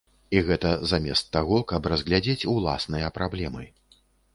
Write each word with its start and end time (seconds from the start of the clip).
І 0.37 0.39
гэта 0.47 0.71
замест 0.93 1.29
таго, 1.39 1.61
каб 1.75 1.93
разглядзець 1.95 2.49
ўласныя 2.57 3.17
праблемы. 3.21 3.63